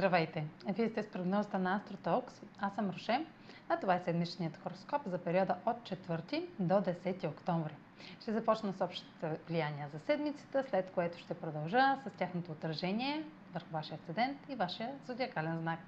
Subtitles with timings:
[0.00, 0.44] Здравейте!
[0.68, 2.32] Вие сте с прогнозата на AstroTalks.
[2.60, 3.26] Аз съм Роше,
[3.68, 7.74] а това е седмичният хороскоп за периода от 4 до 10 октомври.
[8.20, 13.68] Ще започна с общите влияния за седмицата, след което ще продължа с тяхното отражение върху
[13.72, 15.80] вашия асцендент и вашия зодиакален знак.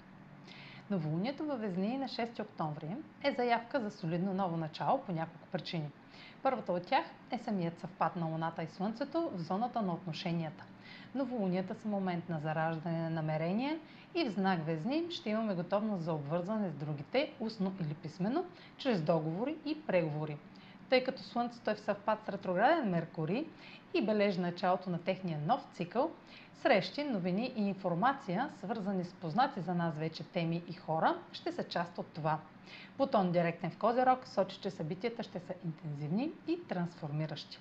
[0.90, 5.90] Новолунието във Везни на 6 октомври е заявка за солидно ново начало по няколко причини.
[6.42, 10.64] Първата от тях е самият съвпад на Луната и Слънцето в зоната на отношенията.
[11.14, 13.78] Новолунията са момент на зараждане на намерения
[14.14, 18.44] и в знак Везни ще имаме готовност за обвързване с другите, устно или писмено,
[18.76, 20.36] чрез договори и преговори.
[20.88, 23.46] Тъй като Слънцето е в съвпад с ретрограден Меркурий
[23.94, 26.10] и бележи началото на техния нов цикъл,
[26.62, 31.64] срещи, новини и информация, свързани с познати за нас вече теми и хора, ще са
[31.64, 32.38] част от това.
[32.98, 37.58] Бутон директен в Козерог сочи, че събитията ще са интензивни и трансформиращи.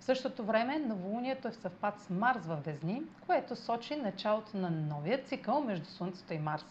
[0.00, 4.70] В същото време новолунието е в съвпад с Марс във Везни, което сочи началото на
[4.70, 6.64] новия цикъл между Слънцето и Марс.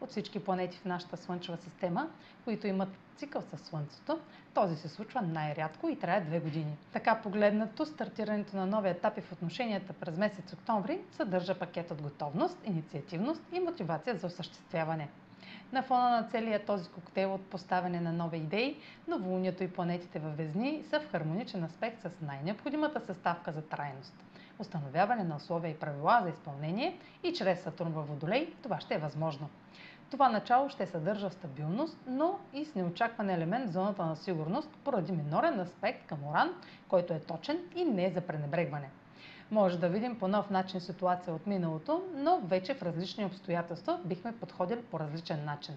[0.00, 2.10] От всички планети в нашата Слънчева система,
[2.44, 4.18] които имат цикъл със Слънцето,
[4.54, 6.76] този се случва най-рядко и трае две години.
[6.92, 12.58] Така погледнато, стартирането на нови етапи в отношенията през месец октомври съдържа пакет от готовност,
[12.64, 15.08] инициативност и мотивация за осъществяване.
[15.72, 18.76] На фона на целия този коктейл от поставяне на нови идеи,
[19.08, 24.14] новолунието и планетите във Везни са в хармоничен аспект с най-необходимата съставка за трайност.
[24.58, 28.98] Установяване на условия и правила за изпълнение и чрез Сатурн във Водолей това ще е
[28.98, 29.48] възможно.
[30.10, 35.12] Това начало ще съдържа стабилност, но и с неочакван елемент в зоната на сигурност поради
[35.12, 36.50] минорен аспект към Оран,
[36.88, 38.90] който е точен и не е за пренебрегване.
[39.50, 44.32] Може да видим по нов начин ситуация от миналото, но вече в различни обстоятелства бихме
[44.32, 45.76] подходили по различен начин.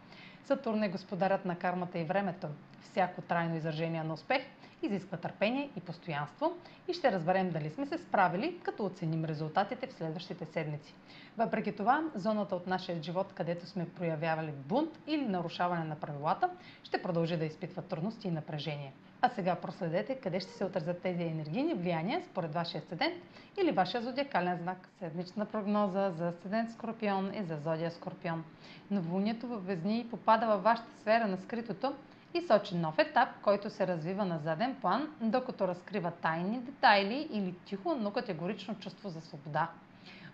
[0.45, 2.47] Сатурн е господарят на кармата и времето.
[2.81, 4.41] Всяко трайно изражение на успех
[4.83, 6.53] изисква търпение и постоянство
[6.87, 10.93] и ще разберем дали сме се справили, като оценим резултатите в следващите седмици.
[11.37, 16.49] Въпреки това, зоната от нашия живот, където сме проявявали бунт или нарушаване на правилата,
[16.83, 18.93] ще продължи да изпитва трудности и напрежение.
[19.21, 23.13] А сега проследете къде ще се отразят тези енергийни влияния според вашия асцендент
[23.61, 24.89] или вашия зодиакален знак.
[24.99, 28.43] Седмична прогноза за асцендент Скорпион и за зодия Скорпион.
[28.91, 31.95] Новолунието във Везни попада във вашата сфера на скритото
[32.33, 37.55] и сочи нов етап, който се развива на заден план, докато разкрива тайни детайли или
[37.65, 39.69] тихо, но категорично чувство за свобода.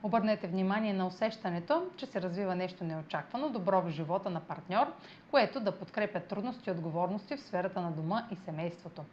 [0.03, 4.93] Обърнете внимание на усещането, че се развива нещо неочаквано, добро в живота на партньор,
[5.31, 9.03] което да подкрепя трудности и отговорности в сферата на дома и семейството.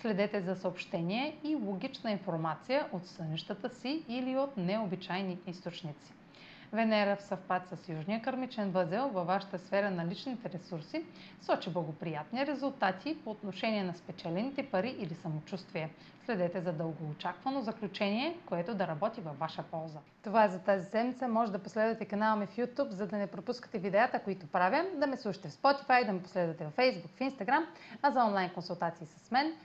[0.00, 6.12] Следете за съобщение и логична информация от сънищата си или от необичайни източници.
[6.74, 11.04] Венера в съвпад с Южния кърмичен възел във вашата сфера на личните ресурси
[11.42, 15.90] сочи благоприятни резултати по отношение на спечелените пари или самочувствие.
[16.24, 19.98] Следете за дългоочаквано заключение, което да работи във ваша полза.
[20.22, 21.28] Това е за тази седмица.
[21.28, 25.06] Може да последвате канала ми в YouTube, за да не пропускате видеята, които правя, да
[25.06, 27.64] ме слушате в Spotify, да ме последвате в Facebook, в Instagram,
[28.02, 29.52] а за онлайн консултации с мен–